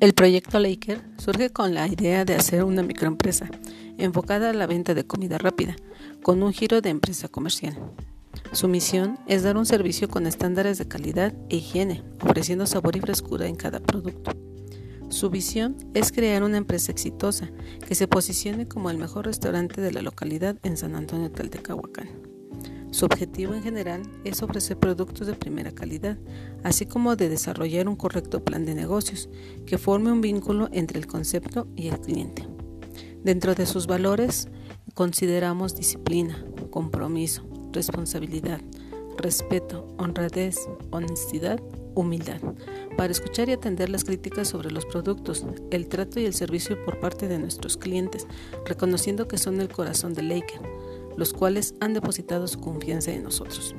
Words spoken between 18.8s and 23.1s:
el mejor restaurante de la localidad en San Antonio Taltecahuacán. Su